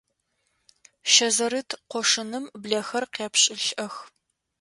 [1.11, 3.95] Щэ зэрыт къошыным блэхэр къепшылӀэх.